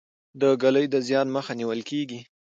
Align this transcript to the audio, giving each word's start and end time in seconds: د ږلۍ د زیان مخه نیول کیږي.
د 0.41 0.43
ږلۍ 0.61 0.85
د 0.93 0.95
زیان 1.07 1.27
مخه 1.35 1.53
نیول 1.59 1.81
کیږي. 1.89 2.19